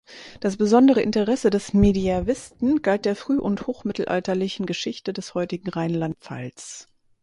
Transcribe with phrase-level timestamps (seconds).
[0.39, 6.87] Das besondere Interesse des Mediävisten galt der früh- und hochmittelalterlichen Geschichte des heutigen Rheinland-Pfalz.